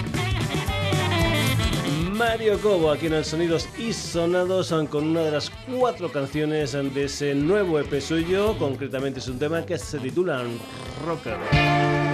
[2.17, 7.05] Mario Cobo aquí en el Sonidos y Sonados con una de las cuatro canciones de
[7.05, 10.43] ese nuevo EP suyo, concretamente es un tema que se titula
[11.05, 12.06] Rocker.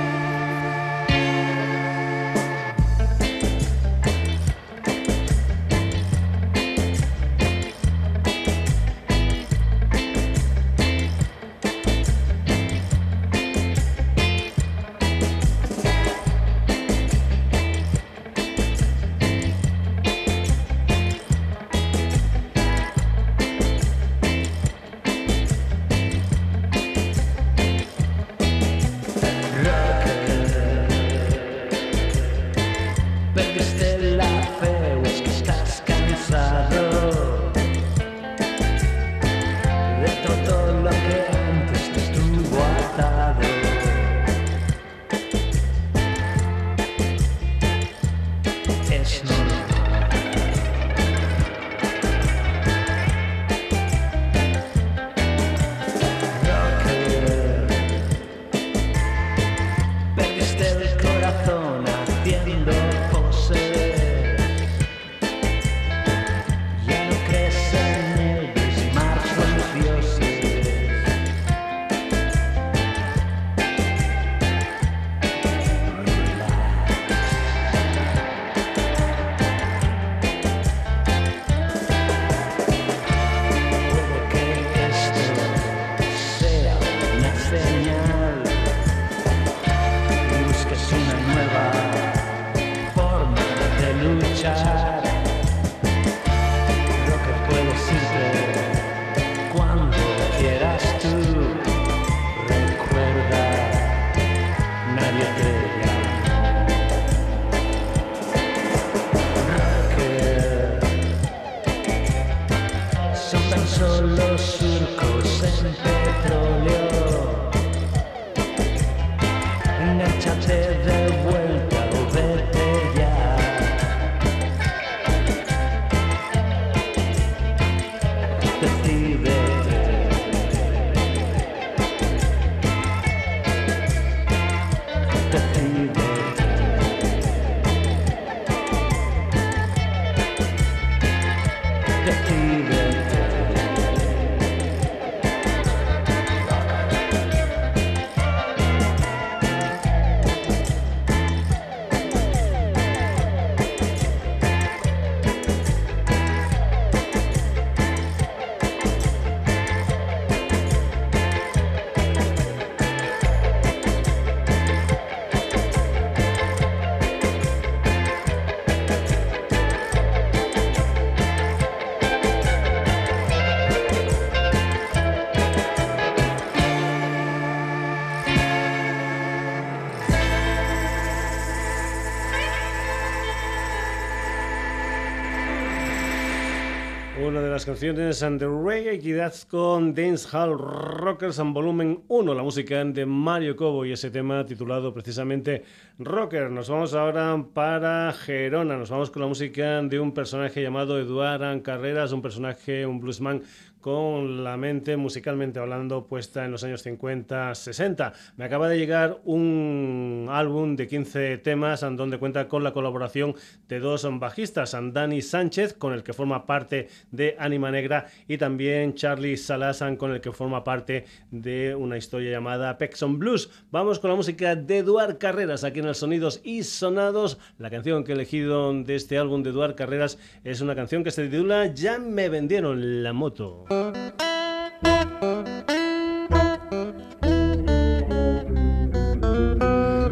[187.63, 192.83] Las canciones and the Reggae Kids con Dance Hall Rockers en volumen 1, la música
[192.85, 195.63] de Mario Cobo y ese tema titulado precisamente
[196.01, 196.51] Rocker.
[196.51, 201.63] Nos vamos ahora para Gerona, nos vamos con la música de un personaje llamado Eduard
[201.63, 203.43] Carreras, un personaje, un bluesman
[203.83, 208.13] con la mente musicalmente hablando puesta en los años 50-60.
[208.37, 213.35] Me acaba de llegar un álbum de 15 temas donde cuenta con la colaboración
[213.69, 218.95] de dos bajistas, Dani Sánchez, con el que forma parte de Anima Negra, y también
[218.95, 223.51] Charlie Salasan, con el que forma parte de una historia llamada Pexon Blues.
[223.71, 227.39] Vamos con la música de Eduard Carreras aquí en el Sonidos y Sonados.
[227.59, 231.11] La canción que he elegido de este álbum de Eduard Carreras es una canción que
[231.11, 233.65] se titula Ya me vendieron la moto.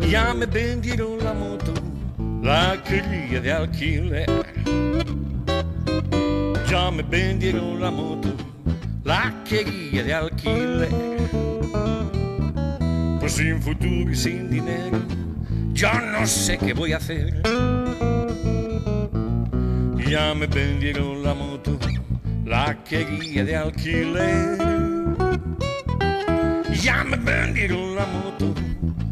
[0.09, 1.75] Ya me vendieron la moto,
[2.43, 4.27] la quería de alquiler.
[6.69, 8.29] Ya me vendieron la moto,
[9.05, 10.89] la quería de alquiler.
[13.21, 14.99] Pues sin futuro y sin dinero,
[15.73, 17.43] yo no sé qué voy a hacer.
[20.09, 21.79] Ya me vendieron la moto
[22.51, 24.59] la quería de alquiler.
[26.83, 28.53] Ya me vendieron la moto,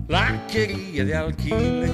[0.08, 1.92] la quería de alquiler.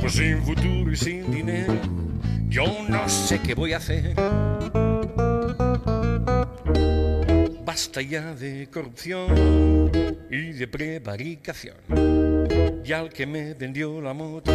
[0.00, 1.74] Pues sin futuro y sin dinero,
[2.48, 4.14] yo no sé qué voy a hacer.
[7.64, 9.90] Basta ya de corrupción
[10.30, 11.78] y de prevaricación.
[12.84, 14.52] Y al que me vendió la moto,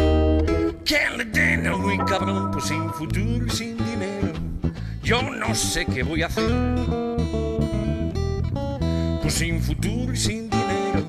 [0.84, 4.33] que le den a muy cabrón, pues sin futuro y sin dinero
[5.04, 6.50] yo no sé qué voy a hacer.
[9.20, 11.06] Pues sin futuro y sin dinero,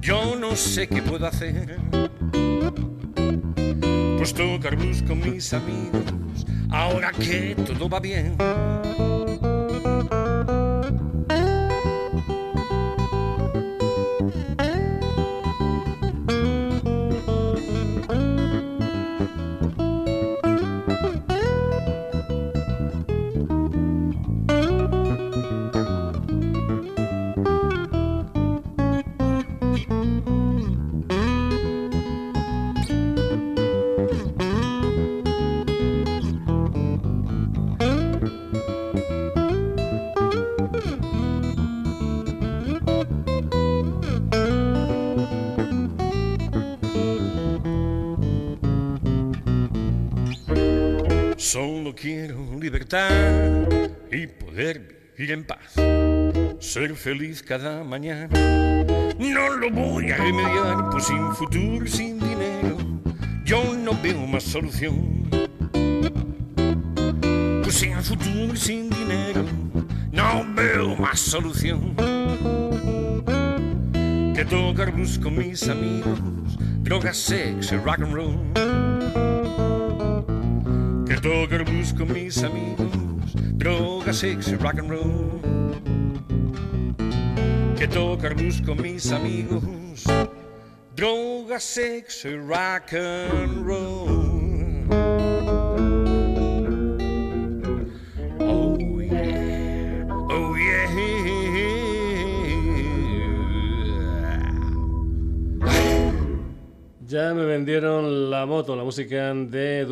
[0.00, 1.78] yo no sé qué puedo hacer.
[4.18, 8.36] Pues tocar blues con mis amigos, ahora que todo va bien.
[54.52, 55.72] Poder vivir en paz,
[56.60, 58.28] ser feliz cada mañana.
[59.18, 62.76] No lo voy a remediar, pues sin futuro sin dinero,
[63.46, 65.26] yo no veo más solución.
[67.62, 69.42] Pues sin futuro sin dinero,
[70.12, 71.94] no veo más solución.
[74.34, 76.20] Que tocar blues con mis amigos,
[76.82, 78.72] drogas, sexo, rock and roll
[81.22, 82.90] tocar blues con mis amigos,
[83.62, 85.40] droga, sexo, rock and roll.
[87.76, 90.04] Que tocar blues con mis amigos,
[90.96, 94.32] droga, sexo, rock and roll.
[107.06, 109.84] Ya me vendieron la moto, la música de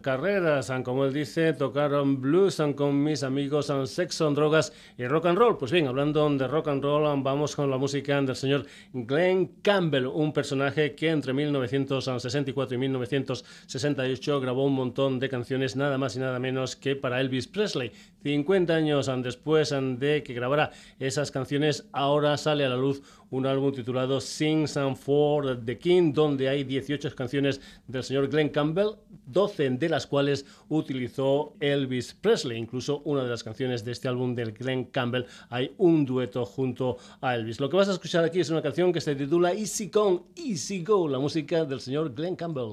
[0.00, 0.72] Carreras.
[0.84, 5.56] Como él dice, tocaron blues con mis amigos, sexo, drogas y rock and roll.
[5.58, 10.06] Pues bien, hablando de rock and roll, vamos con la música del señor Glenn Campbell,
[10.06, 16.20] un personaje que entre 1964 y 1968 grabó un montón de canciones, nada más y
[16.20, 17.92] nada menos que para Elvis Presley.
[18.22, 23.72] 50 años después de que grabara esas canciones, ahora sale a la luz un álbum
[23.72, 29.70] titulado Sings and for the King, donde hay 18 canciones del señor Glenn Campbell, 12
[29.70, 32.58] de las cuales utilizó Elvis Presley.
[32.58, 36.98] Incluso una de las canciones de este álbum del Glenn Campbell hay un dueto junto
[37.20, 37.60] a Elvis.
[37.60, 40.84] Lo que vas a escuchar aquí es una canción que se titula Easy Come, Easy
[40.84, 42.70] Go, la música del señor Glenn Campbell.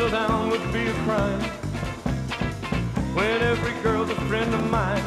[0.00, 1.40] settle down would be a crime.
[3.14, 5.04] When every girl's a friend of mine.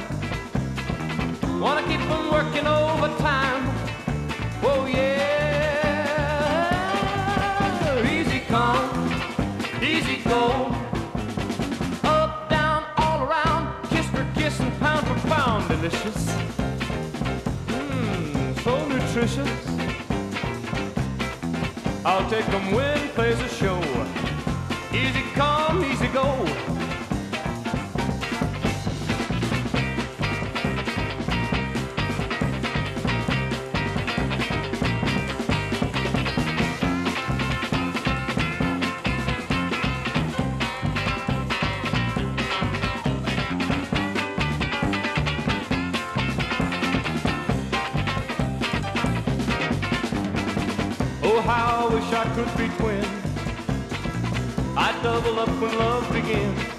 [1.60, 3.64] Wanna keep them working overtime.
[4.62, 5.24] Oh yeah.
[8.06, 9.12] Easy come,
[9.82, 10.76] easy go.
[12.04, 13.74] Up, down, all around.
[13.90, 15.68] Kiss for kiss and pound for pound.
[15.70, 16.28] Delicious.
[17.68, 19.54] Mmm, so nutritious.
[22.06, 23.82] I'll take them when plays a show.
[24.94, 26.63] Easy come, easy go.
[55.44, 56.73] Up when love begins.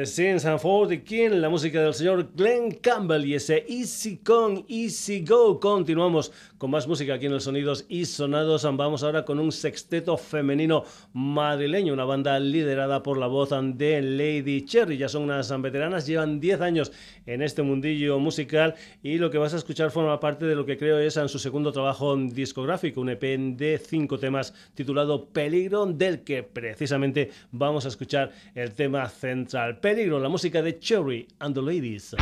[0.00, 4.64] Desde Sins and Forty King, la música del señor Glenn Campbell y ese Easy Come,
[4.66, 5.60] Easy Go.
[5.60, 8.62] Continuamos con más música aquí en los Sonidos y Sonados.
[8.62, 14.64] Vamos ahora con un sexteto femenino madrileño, una banda liderada por la voz de Lady
[14.64, 14.96] Cherry.
[14.96, 16.92] Ya son unas veteranas, llevan 10 años
[17.26, 20.78] en este mundillo musical y lo que vas a escuchar forma parte de lo que
[20.78, 26.20] creo es en su segundo trabajo discográfico, un EP de 5 temas titulado Peligro, del
[26.20, 29.78] que precisamente vamos a escuchar el tema central.
[29.90, 32.14] Peligro, la música de Cherry and the Ladies.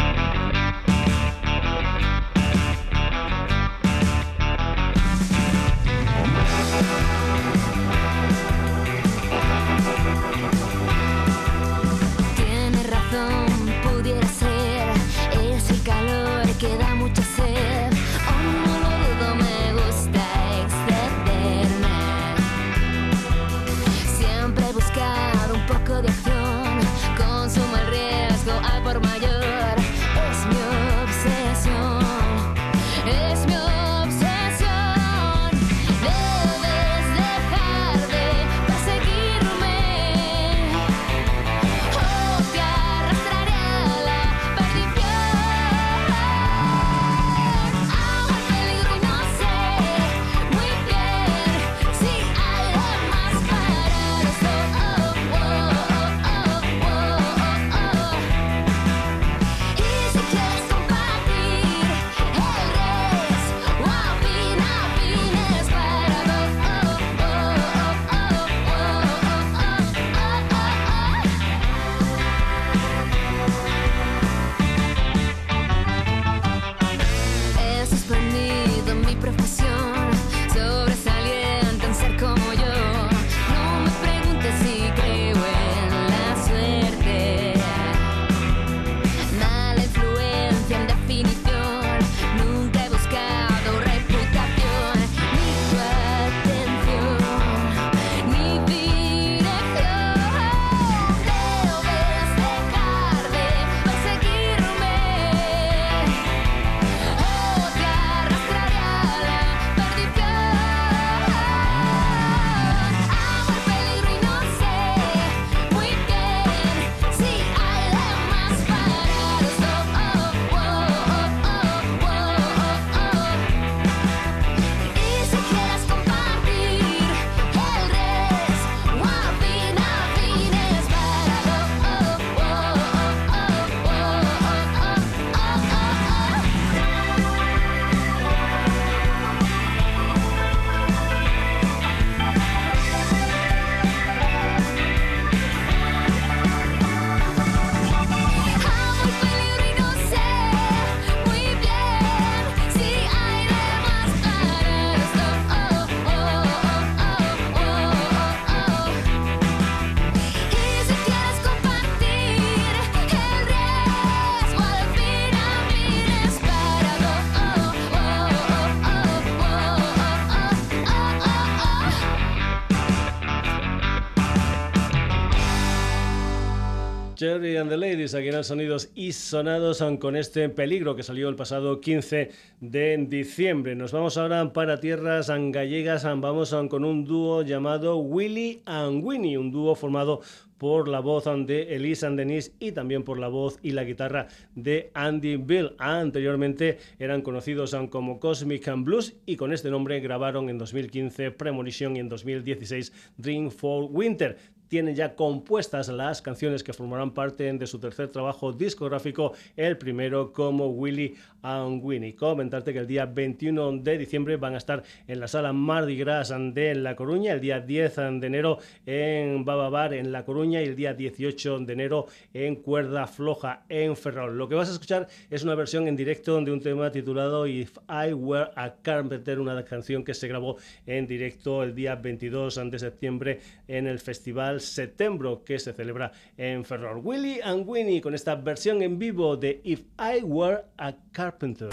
[177.38, 181.36] Jerry and the Ladies, aquí en Sonidos y Sonados con este peligro que salió el
[181.36, 182.30] pasado 15
[182.60, 183.76] de diciembre.
[183.76, 189.52] Nos vamos ahora para tierras gallegas, vamos con un dúo llamado Willy and Winnie, un
[189.52, 190.20] dúo formado
[190.58, 194.26] por la voz de Elisa Denise y también por la voz y la guitarra
[194.56, 195.76] de Andy Bill.
[195.78, 201.94] Anteriormente eran conocidos como Cosmic and Blues y con este nombre grabaron en 2015 Premonition
[201.94, 204.36] y en 2016 Dream for Winter
[204.68, 210.32] tienen ya compuestas las canciones que formarán parte de su tercer trabajo discográfico, el primero
[210.32, 212.14] como Willy and Winnie.
[212.14, 216.32] Comentarte que el día 21 de diciembre van a estar en la sala Mardi Gras
[216.52, 220.66] de La Coruña, el día 10 de enero en Baba Bar en La Coruña y
[220.66, 224.36] el día 18 de enero en Cuerda Floja en Ferrol.
[224.36, 227.78] Lo que vas a escuchar es una versión en directo de un tema titulado If
[227.88, 230.56] I Were a Carpenter, una canción que se grabó
[230.86, 236.64] en directo el día 22 de septiembre en el festival Septiembre que se celebra en
[236.64, 237.00] Ferrol.
[237.02, 241.68] Willy and Winnie con esta versión en vivo de If I Were a Carpenter.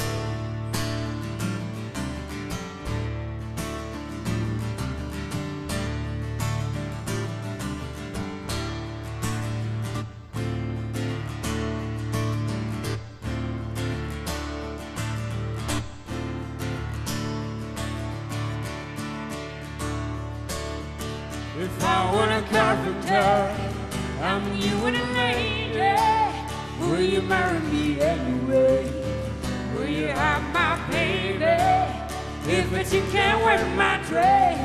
[21.65, 23.33] If I were a carpenter
[24.21, 25.95] and you were a lady,
[26.79, 28.85] will you marry me anyway?
[29.73, 31.57] Will you have my baby?
[32.47, 34.59] If it's you can't wear my dress,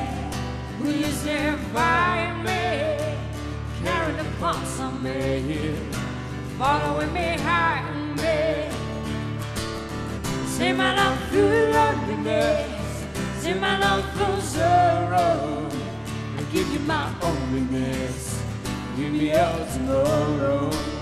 [0.79, 3.17] will you stand by me?
[3.83, 5.77] Carrying the pulse on me,
[6.59, 8.69] following me hiding me.
[10.49, 13.07] Say my love through loneliness,
[13.39, 15.70] say my love through sorrow
[16.53, 18.43] give you my onlyness.
[18.97, 21.00] Give me out tomorrow.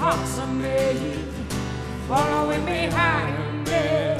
[0.00, 1.14] Parts of me,
[2.08, 4.18] following me high and bed?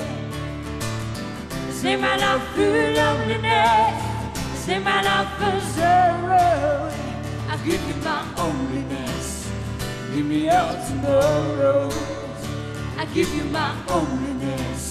[1.71, 3.97] Say my love through loneliness,
[4.63, 6.93] say my love for sorrow.
[7.49, 9.49] I give you my onlyness.
[10.15, 11.89] Give me out tomorrow.
[12.99, 14.83] I give you my onlyness.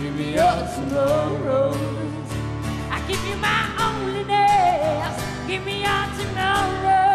[0.00, 1.76] Give me out tomorrow.
[2.90, 5.14] I give you my onlyness.
[5.46, 7.05] Give me out tomorrow.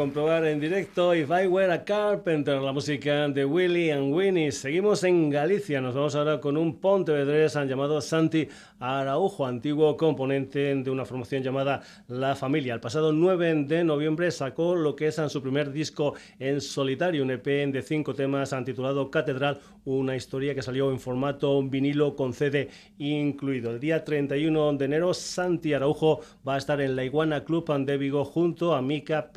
[0.00, 4.50] Comprobar en directo, If I Were a Carpenter, la música de Willy and Winnie.
[4.50, 10.90] Seguimos en Galicia, nos vamos ahora con un pontevedrés llamado Santi Araujo, antiguo componente de
[10.90, 12.72] una formación llamada La Familia.
[12.72, 17.32] El pasado 9 de noviembre sacó lo que es su primer disco en solitario, un
[17.32, 22.70] EP de cinco temas titulado Catedral, una historia que salió en formato vinilo con CD
[22.96, 23.72] incluido.
[23.72, 27.98] El día 31 de enero, Santi Araujo va a estar en la Iguana Club de
[27.98, 29.30] Vigo junto a Mika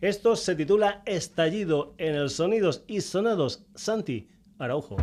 [0.00, 4.28] Esto se titula Estallido en el Sonidos y Sonados Santi
[4.58, 4.96] Araujo.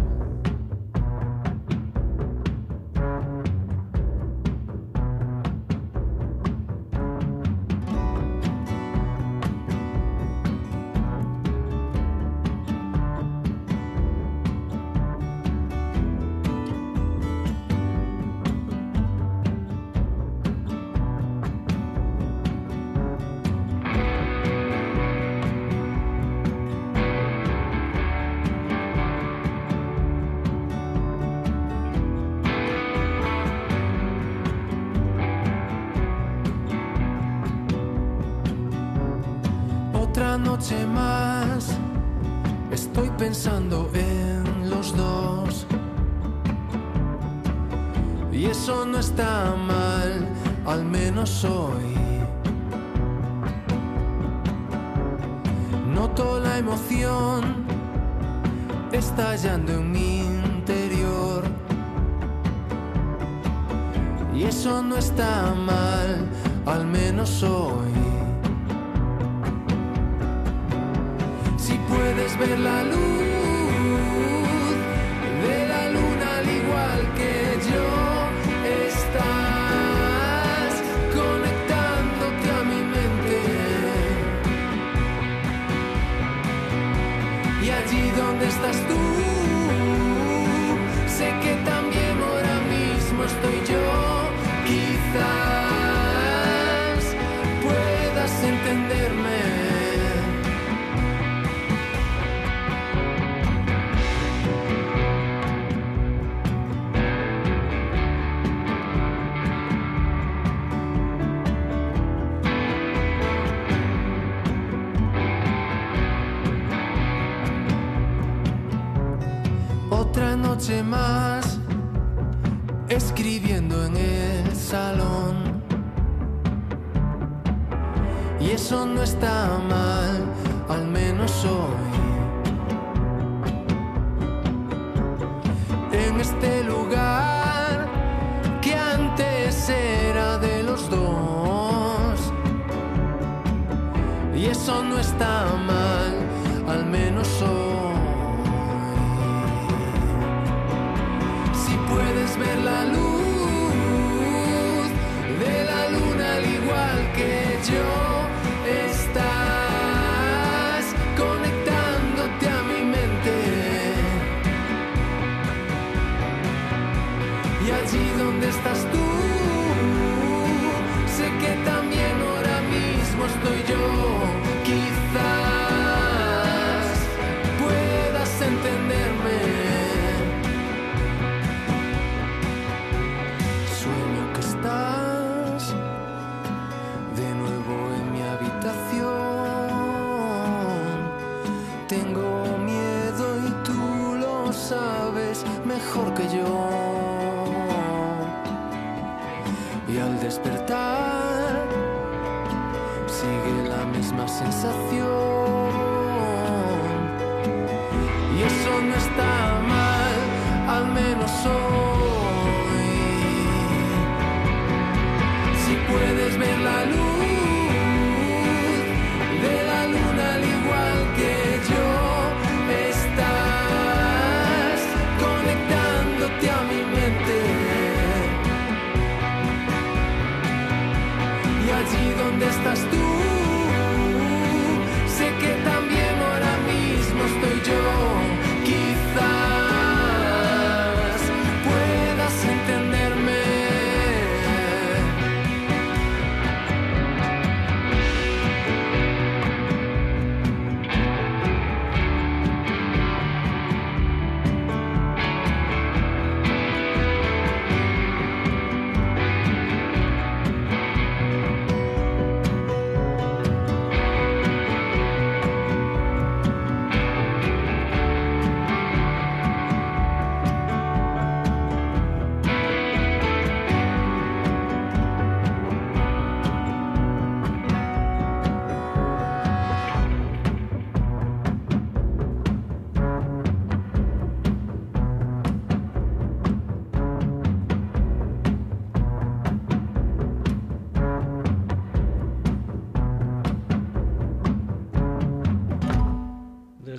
[144.67, 145.56] Eso no está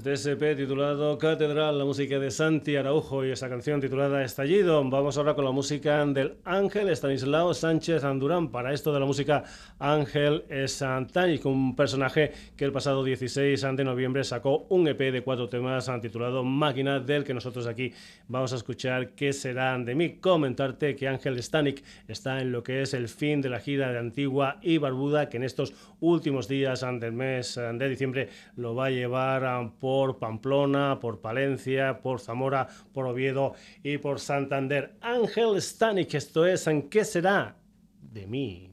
[0.08, 4.82] Desde ese EP titulado Catedral, la música de Santi Araujo y esa canción titulada Estallido.
[4.88, 8.48] Vamos ahora con la música del Ángel Estanislao Sánchez Andurán.
[8.48, 9.44] Para esto de la música
[9.78, 10.82] Ángel es
[11.44, 16.42] un personaje que el pasado 16 de noviembre sacó un EP de cuatro temas titulado
[16.42, 17.92] Máquina, del que nosotros aquí
[18.28, 20.14] vamos a escuchar qué será de mí.
[20.20, 23.98] Comentarte que Ángel Stanik está en lo que es el fin de la gira de
[23.98, 28.90] Antigua y Barbuda, que en estos últimos días del mes de diciembre lo va a
[28.90, 34.94] llevar por Pamplona, por Palencia, por Zamora, por Oviedo y por Santander.
[35.00, 37.56] Ángel Stanik, esto es ¿En qué será
[38.00, 38.70] de mí?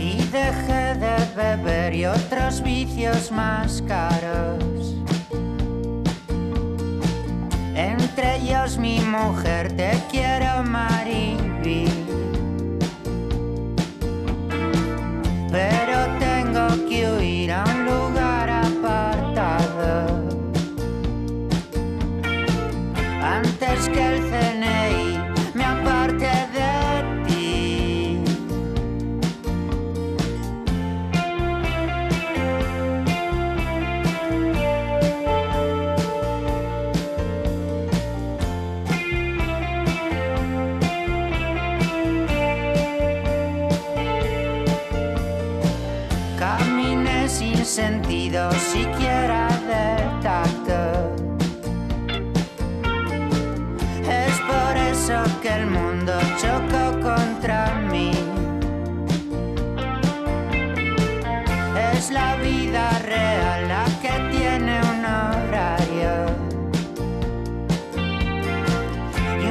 [0.00, 4.73] Y dejé de beber y otros vicios más caros
[9.18, 11.03] mujer, te quiero Mariby.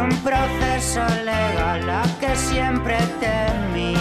[0.04, 3.96] Un proceso legal la que siempre temí.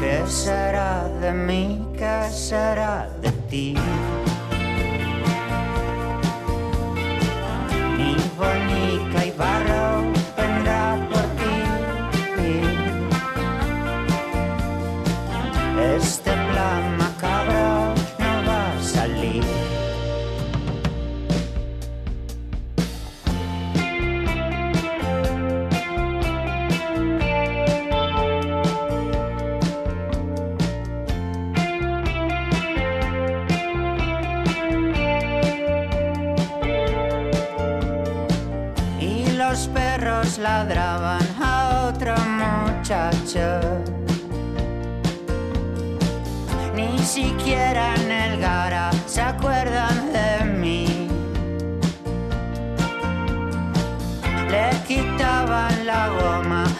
[0.00, 1.86] ¿Qué será de mí?
[1.96, 3.74] ¿Qué será de ti?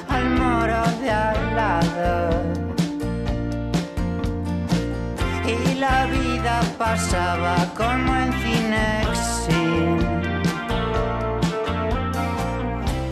[0.08, 2.42] Al moro de al lado.
[5.46, 9.98] Y la vida pasaba como en Cinexin.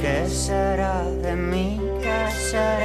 [0.00, 1.80] ¿Qué será de mí?
[2.02, 2.81] ¿Qué será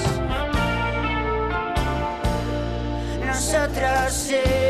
[3.26, 4.63] nosotros sí.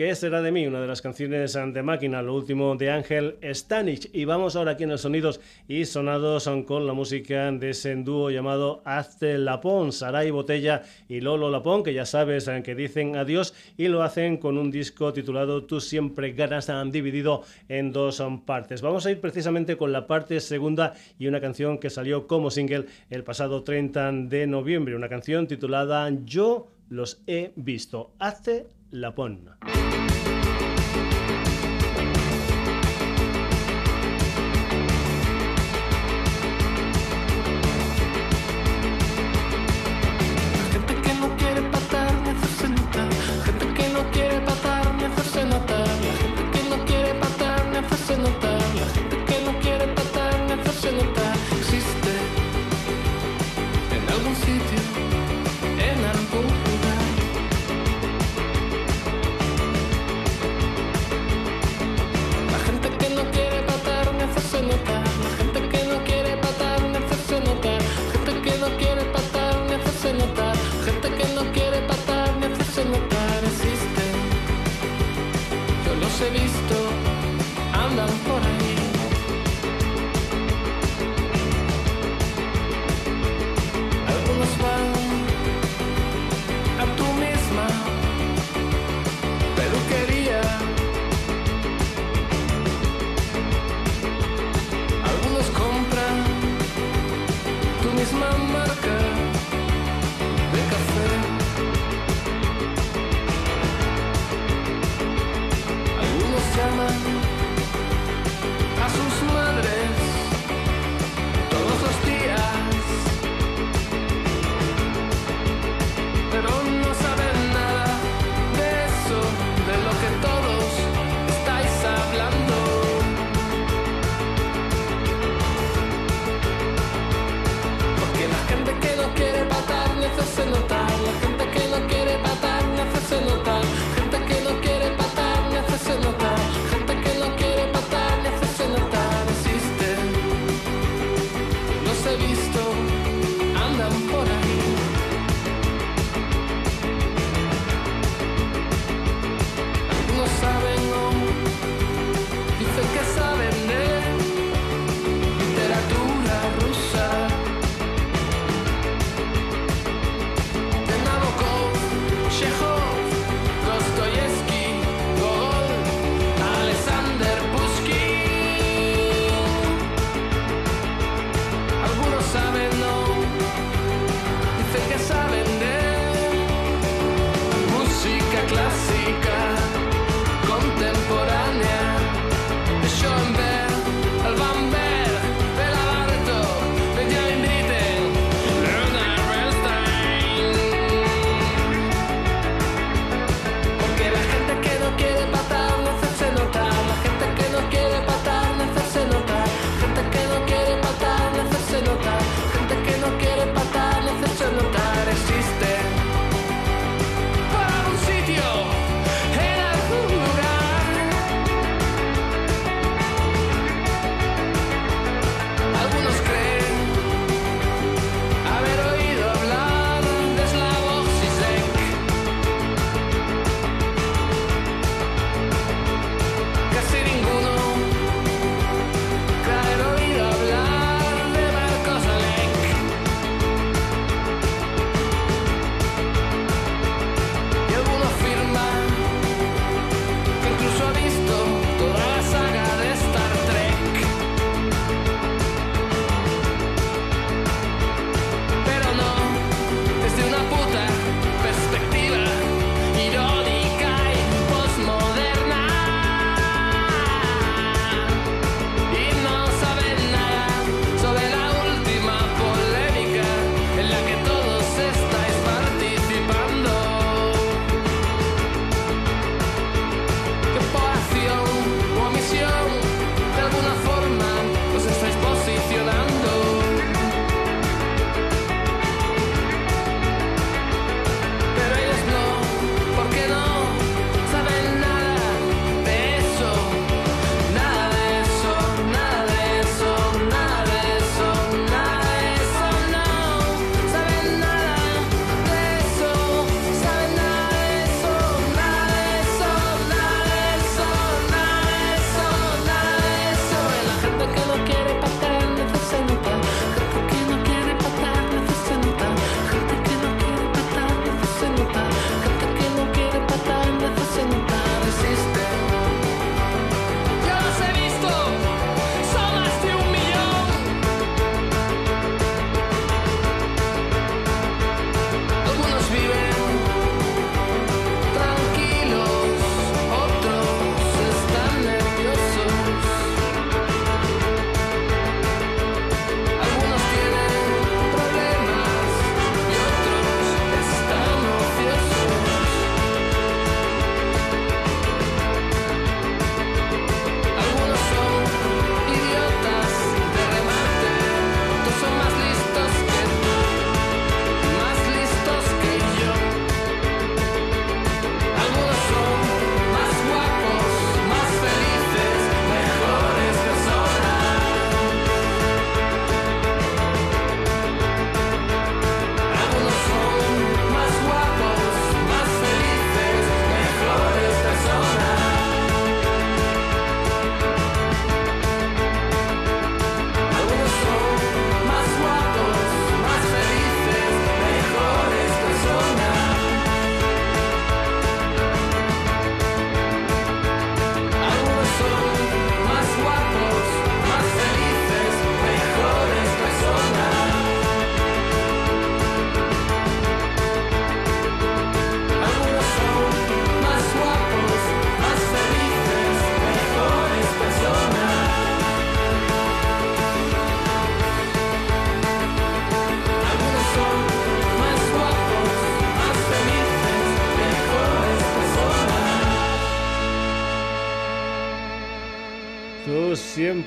[0.00, 0.66] ¿Qué será de mí?
[0.66, 4.08] Una de las canciones de máquina, lo último de Ángel Stanich.
[4.14, 8.30] Y vamos ahora aquí en los sonidos y sonados con la música de ese dúo
[8.30, 13.88] llamado Hazte Lapón, Saray Botella y Lolo Lapón, que ya sabes que dicen adiós y
[13.88, 18.80] lo hacen con un disco titulado Tú siempre ganas, han dividido en dos partes.
[18.80, 22.86] Vamos a ir precisamente con la parte segunda y una canción que salió como single
[23.10, 28.12] el pasado 30 de noviembre, una canción titulada Yo los he visto.
[28.18, 29.14] Hace la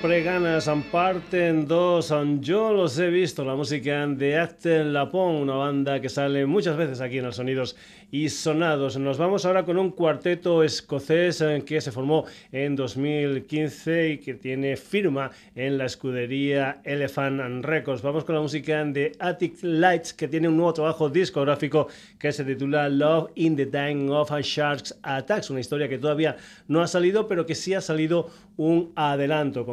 [0.03, 2.13] siempre ganas, parte en dos.
[2.41, 6.99] Yo los he visto, la música de Actel Lapón, una banda que sale muchas veces
[6.99, 7.77] aquí en los sonidos
[8.11, 8.95] y sonados.
[8.97, 14.35] Nos vamos ahora con un cuarteto escocés eh, que se formó en 2015 y que
[14.35, 18.03] tiene firma en la escudería Elephant Records.
[18.03, 21.87] Vamos con la música de Attic Lights que tiene un nuevo trabajo discográfico
[22.19, 26.35] que se titula Love in the Time of Sharks Attacks, una historia que todavía
[26.67, 29.65] no ha salido pero que sí ha salido un adelanto,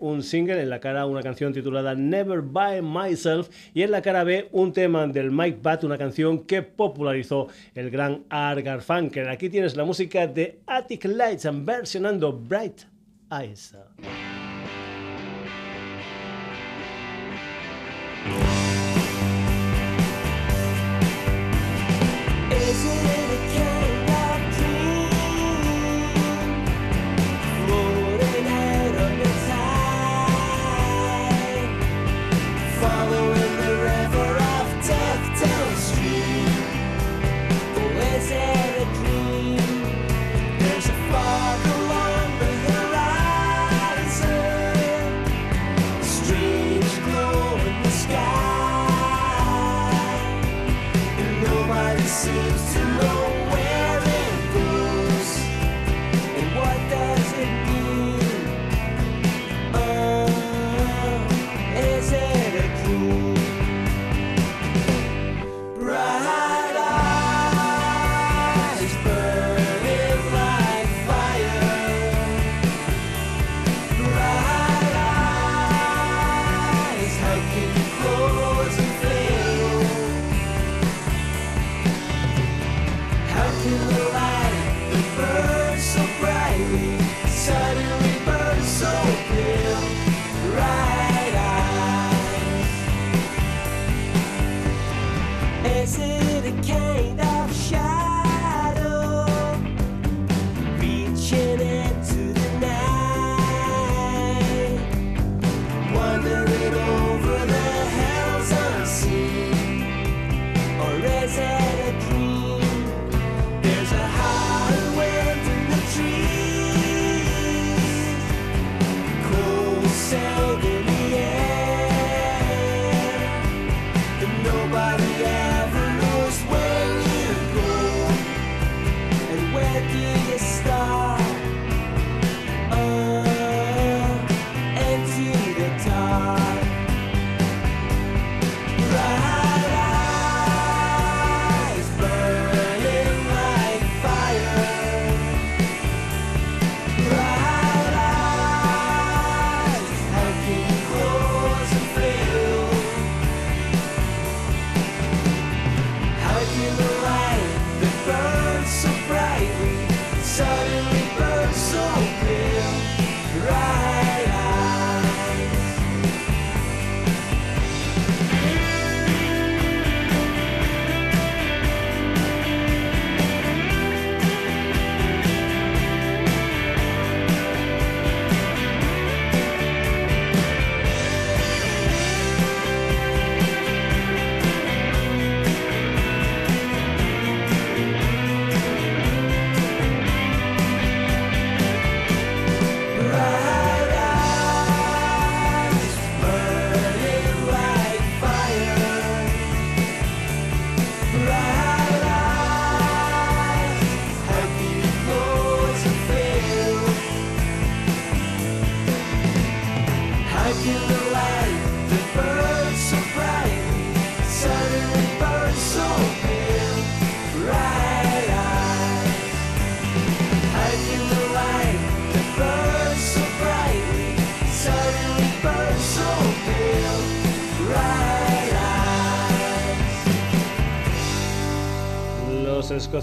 [0.00, 4.24] un single en la cara una canción titulada Never By Myself y en la cara
[4.24, 9.28] B un tema del Mike Bat, una canción que popularizó el gran Art Garfunkel.
[9.28, 12.82] Aquí tienes la música de Attic Lights versionando Bright
[13.30, 13.74] Eyes.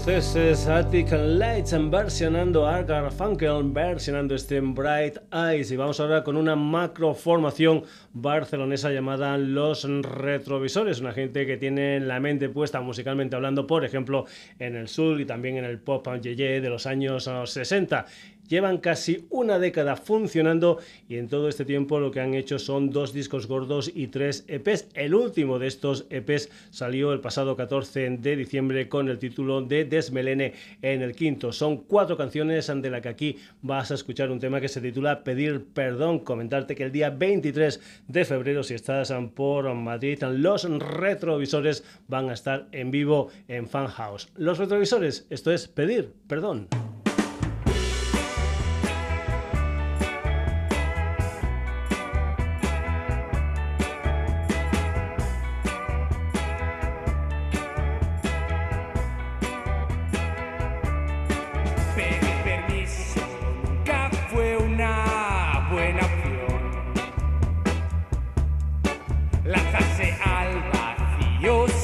[0.06, 5.70] Escoceses Attic Lights versionando a Garfunkel, versionando este Bright Eyes.
[5.70, 12.00] Y vamos ahora con una macro formación barcelonesa llamada Los Retrovisores, una gente que tiene
[12.00, 14.26] la mente puesta musicalmente hablando, por ejemplo,
[14.58, 18.04] en el sur y también en el pop yeye de los años 60.
[18.48, 20.78] Llevan casi una década funcionando
[21.08, 24.44] y en todo este tiempo lo que han hecho son dos discos gordos y tres
[24.48, 24.88] EPs.
[24.94, 29.84] El último de estos EPs salió el pasado 14 de diciembre con el título de
[29.84, 31.52] Desmelene en el quinto.
[31.52, 35.24] Son cuatro canciones de la que aquí vas a escuchar un tema que se titula
[35.24, 36.18] Pedir Perdón.
[36.18, 42.34] Comentarte que el día 23 de febrero, si estás por Madrid, los retrovisores van a
[42.34, 44.28] estar en vivo en Fan House.
[44.36, 46.68] Los retrovisores, esto es Pedir Perdón.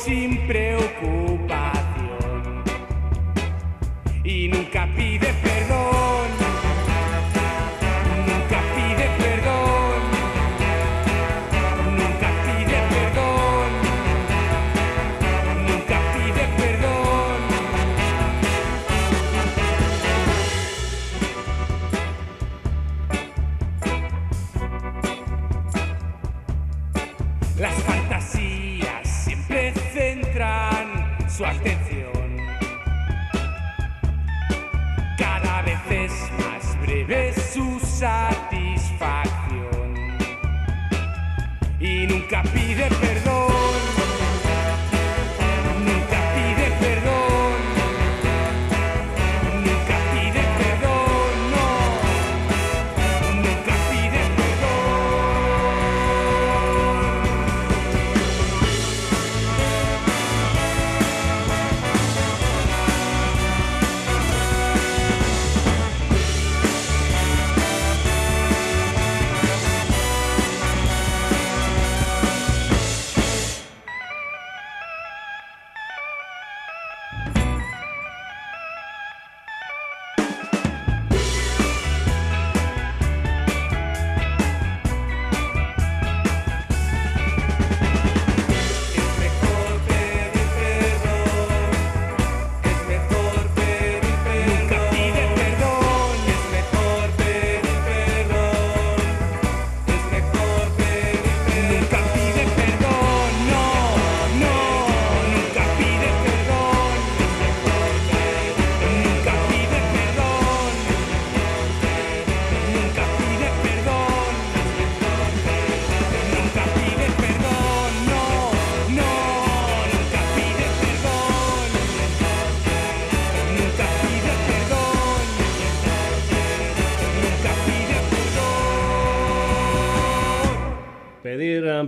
[0.01, 1.30] se preocupa.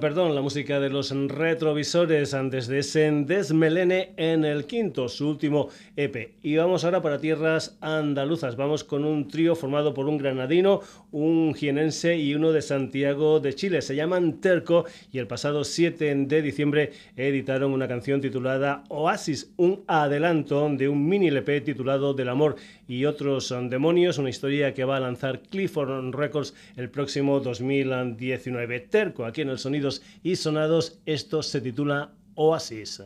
[0.02, 5.68] Perdón, la música de los retrovisores antes de ese Desmelene en el quinto, su último
[5.94, 6.31] EP.
[6.44, 8.56] Y vamos ahora para tierras andaluzas.
[8.56, 10.80] Vamos con un trío formado por un granadino,
[11.12, 13.80] un jienense y uno de Santiago de Chile.
[13.80, 19.84] Se llaman Terco y el pasado 7 de diciembre editaron una canción titulada Oasis, un
[19.86, 22.56] adelanto de un mini LP titulado Del amor
[22.88, 28.80] y otros demonios, una historia que va a lanzar Clifford Records el próximo 2019.
[28.80, 33.00] Terco, aquí en el Sonidos y Sonados, esto se titula Oasis.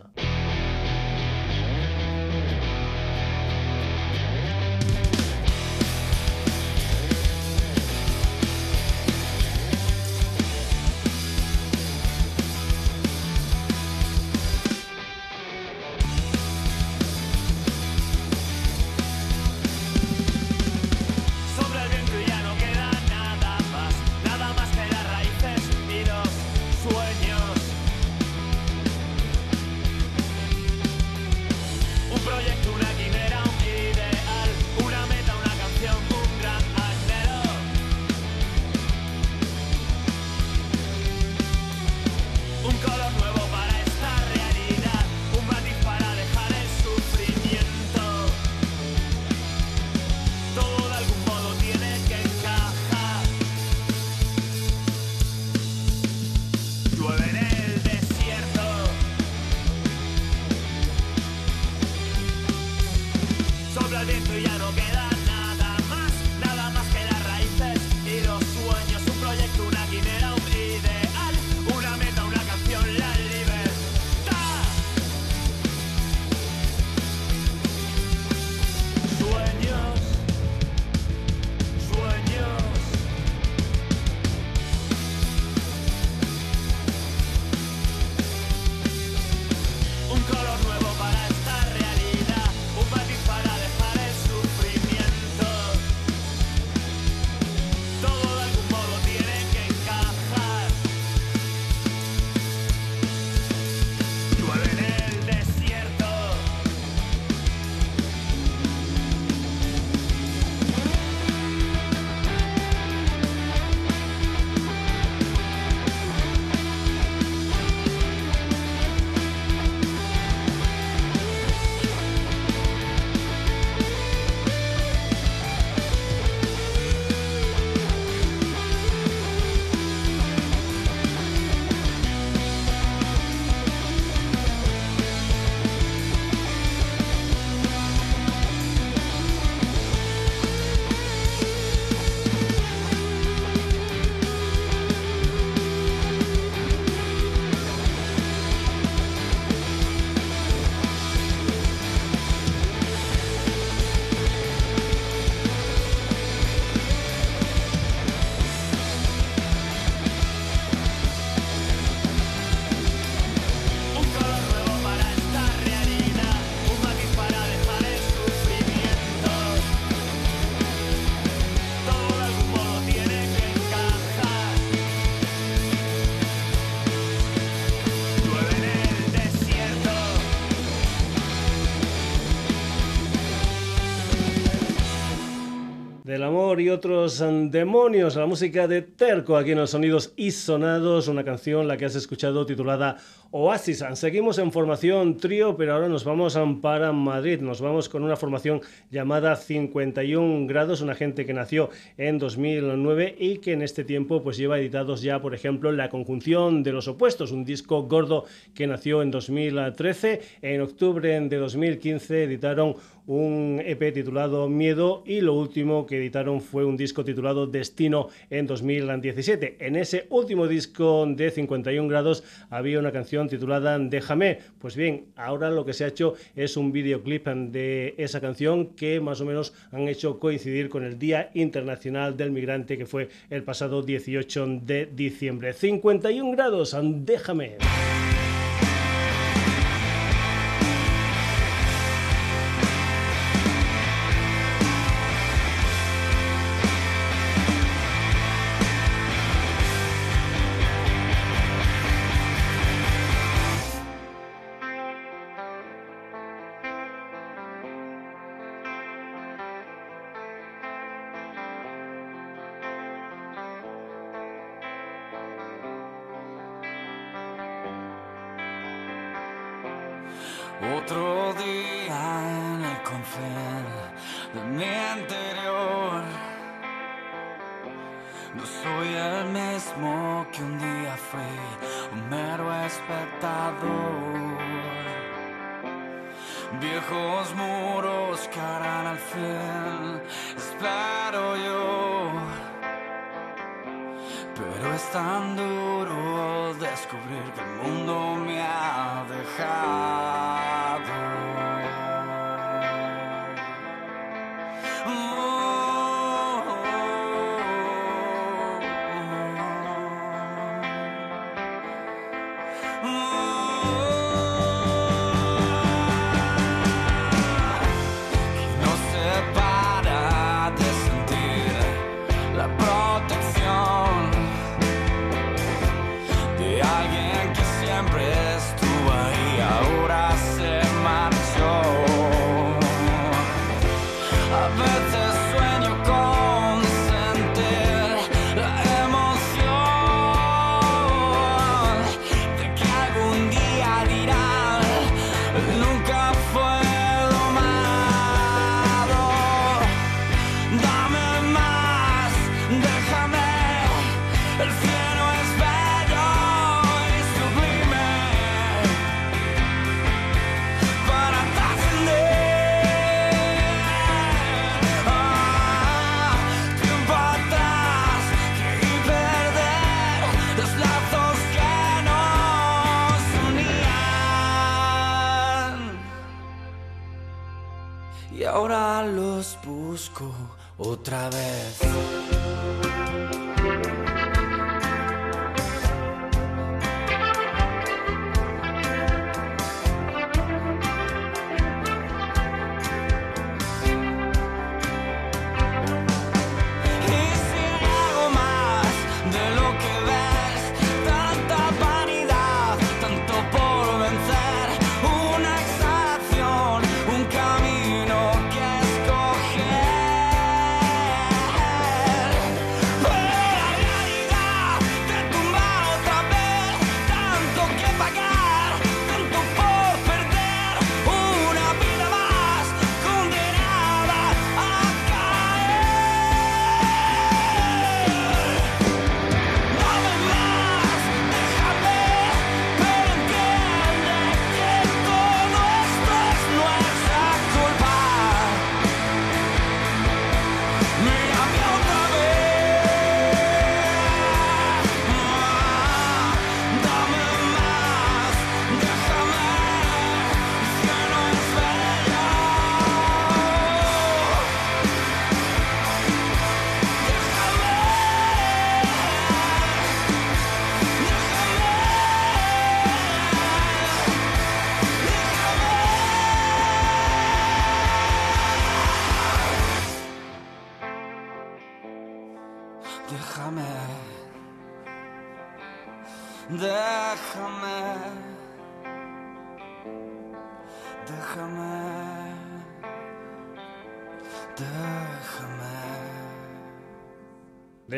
[186.61, 191.25] Y otros mm, demonios, la música de Terco aquí en los sonidos y sonados, una
[191.25, 192.97] canción la que has escuchado titulada
[193.31, 193.85] Oasis.
[193.95, 197.41] Seguimos en formación trío, pero ahora nos vamos para Madrid.
[197.41, 203.39] Nos vamos con una formación llamada 51 grados, una gente que nació en 2009 y
[203.39, 207.33] que en este tiempo pues lleva editados ya, por ejemplo, La conjunción de los opuestos,
[207.33, 210.21] un disco gordo que nació en 2013.
[210.43, 212.77] En octubre de 2015 editaron
[213.07, 218.47] un EP titulado Miedo y lo último que editaron fue un disco titulado Destino en
[218.47, 219.57] 2017.
[219.61, 224.39] En ese último disco de 51 grados había una canción titulada Déjame.
[224.59, 229.01] Pues bien, ahora lo que se ha hecho es un videoclip de esa canción que
[229.01, 233.43] más o menos han hecho coincidir con el Día Internacional del Migrante que fue el
[233.43, 235.53] pasado 18 de diciembre.
[235.53, 237.57] 51 grados, Déjame.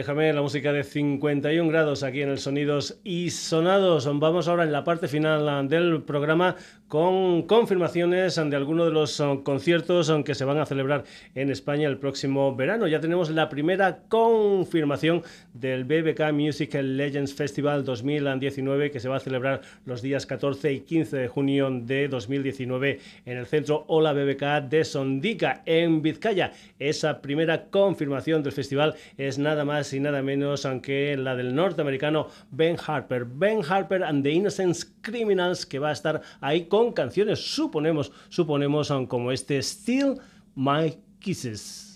[0.09, 4.09] La música de 51 grados aquí en el Sonidos y Sonados.
[4.19, 6.57] Vamos ahora en la parte final del programa
[6.89, 11.51] con confirmaciones de algunos de los uh, conciertos uh, que se van a celebrar en
[11.51, 12.89] España el próximo verano.
[12.89, 15.23] Ya tenemos la primera confirmación
[15.53, 20.81] del BBK Music Legends Festival 2019 que se va a celebrar los días 14 y
[20.81, 26.53] 15 de junio de 2019 en el centro Ola BBK de Sondica en Vizcaya.
[26.79, 32.29] Esa primera confirmación del festival es nada más y nada menos aunque la del norteamericano
[32.51, 33.27] Ben Harper.
[33.27, 38.93] Ben Harper and the Innocent Criminals que va a estar ahí con canciones, suponemos, suponemos
[39.09, 40.15] como este Still
[40.55, 41.88] My Kisses.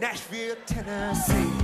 [0.00, 1.55] Nashville, Tennessee.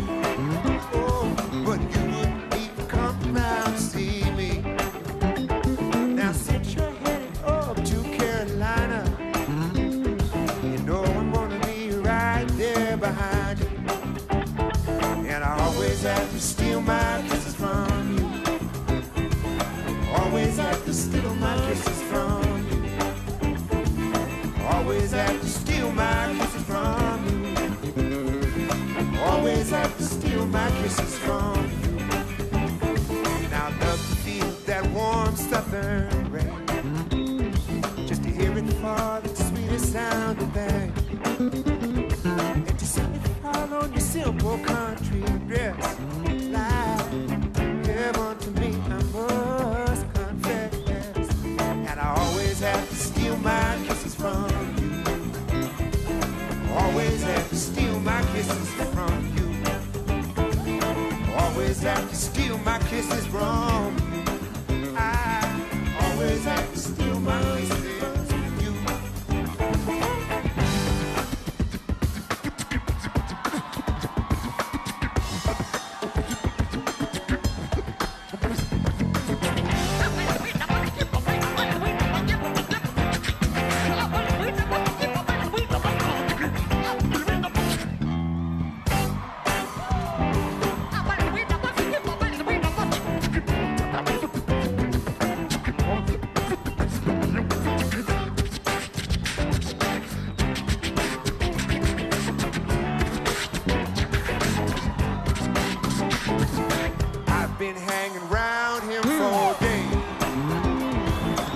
[107.63, 109.65] been hanging round him for hmm.
[109.65, 109.95] days.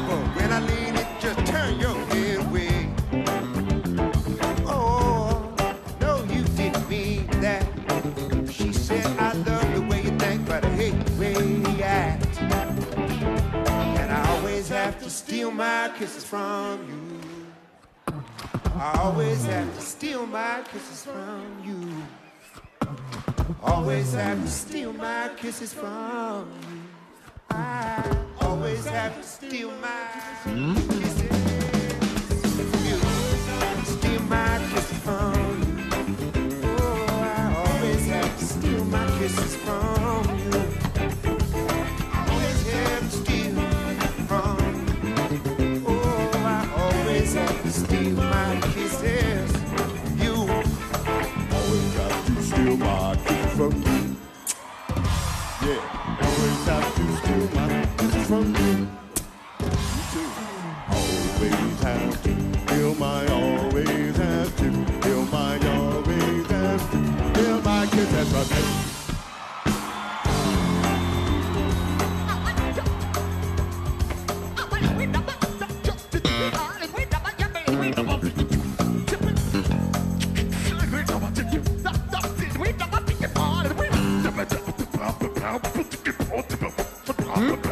[0.08, 2.88] But when I lean, it just turn your head away.
[4.68, 5.52] Oh,
[6.00, 7.66] no, you didn't mean that.
[8.48, 12.40] She said, I love the way you think, but I hate the way you act.
[14.00, 18.14] And I always have to steal my kisses from you.
[18.76, 22.25] I always have to steal my kisses from you.
[23.62, 26.80] Always have to steal my kisses from you.
[27.50, 30.08] I always have to steal my
[30.88, 31.22] kisses.
[32.84, 32.98] You
[33.84, 35.34] steal my kisses from
[36.18, 36.60] you.
[36.64, 39.95] Oh, I always have to steal my kisses from you.
[56.66, 58.88] Have to steal my kisses from you.
[59.62, 60.28] You too.
[60.90, 62.32] Always have to
[62.66, 63.24] steal my,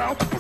[0.05, 0.34] out.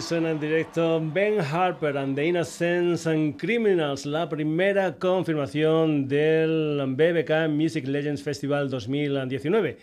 [0.00, 7.48] Suena en directo Ben Harper and the Innocents and Criminals, la primera confirmación del BBK
[7.48, 9.78] Music Legends Festival 2019.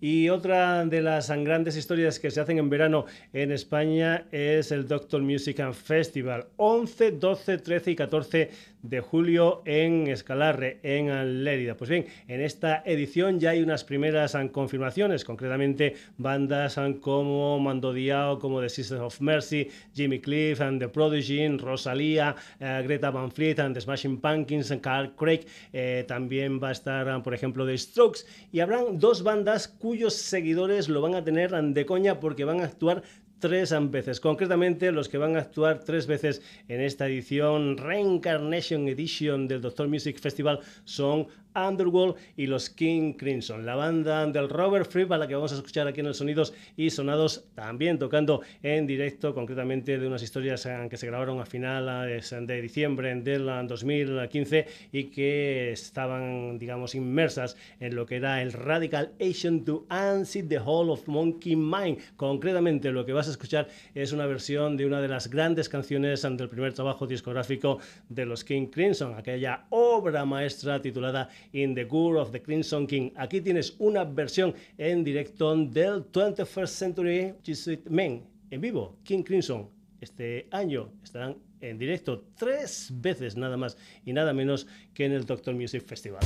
[0.00, 4.88] Y otra de las grandes historias que se hacen en verano en España es el
[4.88, 6.46] Doctor Music Festival.
[6.56, 8.50] 11, 12, 13 y 14
[8.82, 11.76] de julio en Escalarre, en Lérida.
[11.76, 18.38] Pues bien, en esta edición ya hay unas primeras confirmaciones, concretamente bandas como Mando Diao,
[18.38, 23.58] como The Sisters of Mercy, Jimmy Cliff and The Prodigy, Rosalía, eh, Greta Van Fleet
[23.58, 25.46] and The Smashing Pumpkins, Carl Craig.
[25.72, 28.26] Eh, también va a estar, por ejemplo, The Strokes.
[28.52, 32.64] Y habrán dos bandas cuyos seguidores lo van a tener de coña porque van a
[32.64, 33.02] actuar
[33.38, 34.20] tres veces.
[34.20, 39.88] Concretamente, los que van a actuar tres veces en esta edición Reincarnation Edition del Doctor
[39.88, 45.26] Music Festival son Underworld y los King Crimson, la banda del Robert Fripp a la
[45.26, 49.98] que vamos a escuchar aquí en los Sonidos y Sonados, también tocando en directo, concretamente
[49.98, 55.72] de unas historias eh, que se grabaron a finales de diciembre del 2015 y que
[55.72, 61.06] estaban, digamos, inmersas en lo que era el Radical Asian to Unseat the Hall of
[61.08, 61.98] Monkey Mind.
[62.16, 66.22] Concretamente, lo que vas a escuchar es una versión de una de las grandes canciones
[66.22, 67.78] del primer trabajo discográfico
[68.08, 73.10] de los King Crimson, aquella obra maestra titulada in the Gur of the Crimson King.
[73.16, 79.68] Aquí tienes una versión en directo del 21st Century Jesuit Men en vivo, King Crimson.
[80.00, 85.24] Este año estarán en directo tres veces nada más y nada menos que en el
[85.24, 86.22] Doctor Music Festival.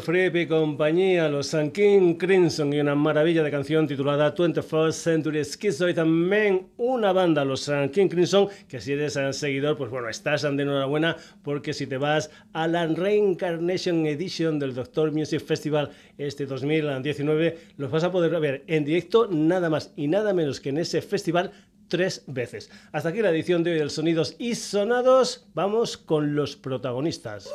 [0.00, 5.94] Fripp y compañía, los King Crimson y una maravilla de canción titulada 21st Century Schizoid.
[5.94, 11.16] También una banda, los King Crimson, que si eres seguidor, pues bueno, estás de enhorabuena
[11.42, 17.90] porque si te vas a la Reincarnation Edition del Doctor Music Festival este 2019, los
[17.90, 21.52] vas a poder ver en directo nada más y nada menos que en ese festival
[21.88, 22.70] tres veces.
[22.92, 25.46] Hasta aquí la edición de hoy del Sonidos y Sonados.
[25.54, 27.50] Vamos con los protagonistas.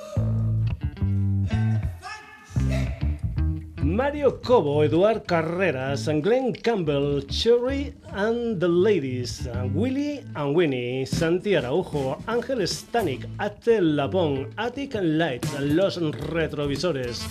[3.86, 12.18] Mario Cobo, Eduard Carreras, Glenn Campbell, Cherry and the Ladies, Willy and Winnie, Santi Araujo,
[12.26, 17.28] Ángel Stanik, Ate Lapón, Attic Lights, Los Retrovisores.